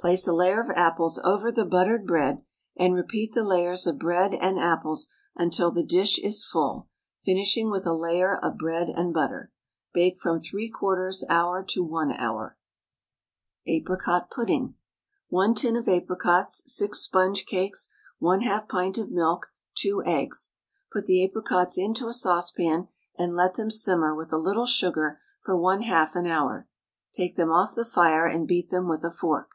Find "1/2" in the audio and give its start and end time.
18.20-18.68, 25.56-26.16